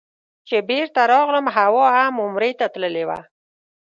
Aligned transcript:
چې 0.47 0.57
بېرته 0.69 1.01
راغلم 1.13 1.45
حوا 1.55 1.85
هم 1.97 2.13
عمرې 2.25 2.51
ته 2.59 2.65
تللې 2.73 3.03
وه. 3.09 3.19